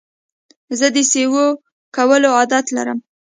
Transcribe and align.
زه 0.79 0.87
د 0.95 0.97
سیو 1.11 1.43
کولو 1.95 2.29
عادت 2.37 2.65
لرم. 2.75 2.99